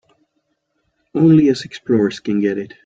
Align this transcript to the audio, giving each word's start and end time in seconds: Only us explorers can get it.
Only 1.13 1.51
us 1.51 1.63
explorers 1.63 2.19
can 2.19 2.39
get 2.39 2.57
it. 2.57 2.73